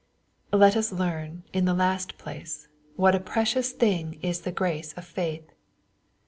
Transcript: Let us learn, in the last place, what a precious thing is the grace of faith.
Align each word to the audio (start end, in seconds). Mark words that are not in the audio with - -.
Let 0.51 0.75
us 0.75 0.91
learn, 0.91 1.43
in 1.53 1.65
the 1.65 1.75
last 1.75 2.17
place, 2.17 2.67
what 2.95 3.13
a 3.13 3.19
precious 3.19 3.71
thing 3.71 4.17
is 4.23 4.41
the 4.41 4.51
grace 4.51 4.93
of 4.93 5.05
faith. 5.05 5.51